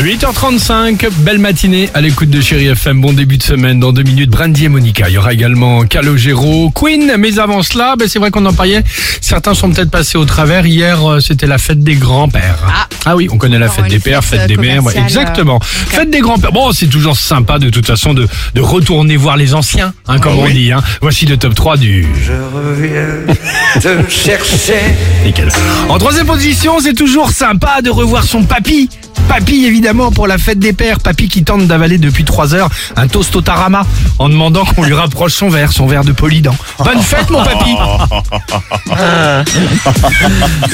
8h35, 0.00 1.10
belle 1.18 1.38
matinée 1.38 1.88
à 1.94 2.00
l'écoute 2.00 2.30
de 2.30 2.40
Chéri 2.40 2.66
FM. 2.66 3.00
Bon 3.02 3.12
début 3.12 3.36
de 3.36 3.42
semaine. 3.42 3.78
Dans 3.78 3.92
deux 3.92 4.02
minutes, 4.02 4.30
Brandy 4.30 4.64
et 4.64 4.68
Monica. 4.68 5.08
Il 5.08 5.14
y 5.14 5.18
aura 5.18 5.32
également 5.34 5.82
Calogero, 5.84 6.70
Queen. 6.70 7.12
Mais 7.18 7.38
avant 7.38 7.62
cela, 7.62 7.94
ben 7.96 8.08
c'est 8.08 8.18
vrai 8.18 8.30
qu'on 8.30 8.44
en 8.46 8.54
parlait. 8.54 8.82
Certains 9.20 9.54
sont 9.54 9.70
peut-être 9.70 9.90
passés 9.90 10.16
au 10.16 10.24
travers. 10.24 10.66
Hier, 10.66 11.06
euh, 11.08 11.20
c'était 11.20 11.46
la 11.46 11.58
fête 11.58 11.84
des 11.84 11.94
grands-pères. 11.94 12.88
Ah. 13.04 13.14
oui, 13.16 13.28
on 13.30 13.36
connaît 13.36 13.58
la 13.58 13.68
fête 13.68 13.86
des 13.88 13.98
pères, 14.00 14.24
fête, 14.24 14.40
fête 14.40 14.48
des 14.48 14.56
mères. 14.56 14.82
ouais, 14.82 14.98
exactement. 14.98 15.60
euh, 15.62 15.96
Fête 15.96 16.10
des 16.10 16.20
grands-pères. 16.20 16.52
Bon, 16.52 16.72
c'est 16.72 16.86
toujours 16.88 17.16
sympa 17.16 17.58
de 17.58 17.68
toute 17.68 17.86
façon 17.86 18.14
de, 18.14 18.26
de 18.54 18.60
retourner 18.60 19.16
voir 19.16 19.36
les 19.36 19.52
anciens, 19.54 19.92
hein, 20.08 20.18
comme 20.18 20.38
on 20.38 20.48
dit. 20.48 20.72
Hein. 20.72 20.82
Voici 21.02 21.26
le 21.26 21.36
top 21.36 21.54
3 21.54 21.76
du... 21.76 22.06
Je 22.24 22.32
reviens 22.32 23.34
te 23.80 23.88
chercher. 24.10 24.80
Nickel. 25.24 25.48
En 25.88 25.98
troisième 25.98 26.26
position, 26.26 26.80
c'est 26.80 26.94
toujours 26.94 27.30
sympa 27.30 27.82
de 27.82 27.90
revoir 27.90 28.24
son 28.24 28.42
papy. 28.44 28.88
Papy, 29.28 29.64
évidemment, 29.64 30.10
pour 30.12 30.26
la 30.26 30.38
fête 30.38 30.58
des 30.58 30.72
pères. 30.72 30.98
Papy 31.00 31.28
qui 31.28 31.42
tente 31.42 31.66
d'avaler 31.66 31.98
depuis 31.98 32.24
3 32.24 32.54
heures 32.54 32.68
un 32.96 33.08
toast 33.08 33.34
au 33.34 33.40
tarama 33.40 33.86
en 34.18 34.28
demandant 34.28 34.64
qu'on 34.64 34.82
lui 34.82 34.94
rapproche 34.94 35.32
son 35.32 35.48
verre, 35.48 35.72
son 35.72 35.86
verre 35.86 36.04
de 36.04 36.12
polydent. 36.12 36.54
Bonne 36.78 37.00
fête, 37.00 37.30
mon 37.30 37.42
papy 37.42 37.74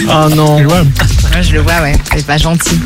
Oh 0.09 0.29
non. 0.35 0.57
Ouais, 0.59 1.43
je 1.43 1.53
le 1.53 1.61
vois, 1.61 1.81
ouais. 1.83 1.97
C'est 2.15 2.27
pas 2.27 2.39
gentil. 2.39 2.79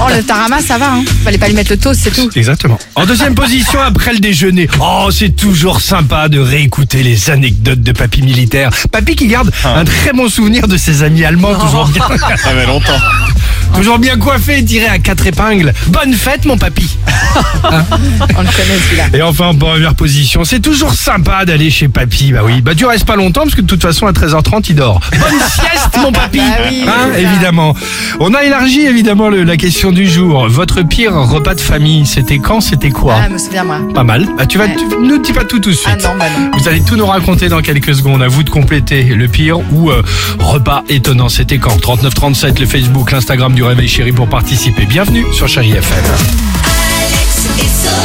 Oh, 0.00 0.04
le 0.14 0.22
tarama, 0.22 0.60
ça 0.60 0.78
va, 0.78 0.92
hein. 0.92 1.04
Fallait 1.24 1.38
pas 1.38 1.48
lui 1.48 1.54
mettre 1.54 1.72
le 1.72 1.78
toast, 1.78 2.00
c'est 2.02 2.12
tout. 2.12 2.30
Exactement. 2.36 2.78
En 2.94 3.04
deuxième 3.04 3.34
position, 3.34 3.80
après 3.80 4.12
le 4.12 4.20
déjeuner. 4.20 4.68
Oh, 4.80 5.08
c'est 5.10 5.34
toujours 5.34 5.80
sympa 5.80 6.28
de 6.28 6.38
réécouter 6.38 7.02
les 7.02 7.30
anecdotes 7.30 7.82
de 7.82 7.92
papy 7.92 8.22
militaire. 8.22 8.70
Papy 8.90 9.16
qui 9.16 9.26
garde 9.26 9.50
un 9.64 9.84
très 9.84 10.12
bon 10.12 10.28
souvenir 10.28 10.68
de 10.68 10.76
ses 10.76 11.02
amis 11.02 11.24
allemands, 11.24 11.54
toujours 11.54 11.88
bien, 11.88 12.04
Ça 12.18 12.50
fait 12.50 12.66
longtemps. 12.66 12.98
Toujours 13.74 13.98
bien 13.98 14.16
coiffés, 14.16 14.64
tirés 14.64 14.86
à 14.86 14.98
quatre 14.98 15.26
épingles. 15.26 15.72
Bonne 15.88 16.14
fête, 16.14 16.44
mon 16.44 16.56
papy 16.56 16.91
On 17.64 18.40
le 18.42 18.46
connaît, 18.46 18.78
celui-là. 18.86 19.04
Et 19.14 19.22
enfin, 19.22 19.46
en 19.46 19.54
première 19.54 19.94
position, 19.94 20.44
c'est 20.44 20.60
toujours 20.60 20.94
sympa 20.94 21.44
d'aller 21.44 21.70
chez 21.70 21.88
papy. 21.88 22.32
Bah 22.32 22.40
oui, 22.44 22.60
bah 22.60 22.74
tu 22.74 22.84
restes 22.84 23.04
pas 23.06 23.16
longtemps 23.16 23.42
parce 23.42 23.54
que 23.54 23.60
de 23.60 23.66
toute 23.66 23.82
façon, 23.82 24.06
à 24.06 24.12
13h30, 24.12 24.66
il 24.70 24.74
dort. 24.76 25.00
Bonne 25.12 25.40
sieste, 25.48 25.96
mon 26.00 26.12
papy 26.12 26.38
Bah 26.38 26.44
oui, 26.68 26.84
Hein, 26.86 27.10
évidemment. 27.18 27.74
On 28.20 28.34
a 28.34 28.42
élargi, 28.44 28.82
évidemment, 28.82 29.28
le- 29.28 29.44
la 29.44 29.56
question 29.56 29.92
du 29.92 30.06
jour. 30.08 30.46
Votre 30.48 30.82
pire 30.82 31.14
repas 31.14 31.54
de 31.54 31.60
famille, 31.60 32.06
c'était 32.06 32.38
quand, 32.38 32.60
c'était 32.60 32.90
quoi? 32.90 33.16
Ah, 33.24 33.28
me 33.28 33.38
souviens, 33.38 33.64
moi. 33.64 33.78
Pas 33.94 34.04
mal. 34.04 34.28
Bah, 34.36 34.46
tu 34.46 34.58
vas, 34.58 34.64
Ouais. 34.66 34.76
tu, 34.76 34.84
ne 34.96 35.16
dis 35.22 35.32
pas 35.32 35.44
tout 35.44 35.58
tout 35.58 35.70
de 35.70 35.76
Ah 35.86 35.90
suite. 35.90 36.04
non, 36.04 36.14
bah 36.18 36.26
non. 36.38 36.50
Vous 36.58 36.68
allez 36.68 36.82
tout 36.82 36.96
nous 36.96 37.06
raconter 37.06 37.48
dans 37.48 37.60
quelques 37.62 37.94
secondes. 37.94 38.22
À 38.22 38.28
vous 38.28 38.42
de 38.42 38.50
compléter 38.50 39.04
le 39.04 39.28
pire 39.28 39.58
ou 39.72 39.90
euh, 39.90 40.02
repas 40.38 40.82
étonnant. 40.88 41.28
C'était 41.28 41.58
quand? 41.58 41.78
3937, 41.80 42.60
le 42.60 42.66
Facebook, 42.66 43.10
l'Instagram 43.12 43.54
du 43.54 43.62
Réveil 43.62 43.88
Chéri 43.88 44.12
pour 44.12 44.28
participer. 44.28 44.84
Bienvenue 44.86 45.24
sur 45.32 45.48
Chéri 45.48 45.72
FM. 45.72 46.04
it's 47.44 47.86
a. 47.86 48.01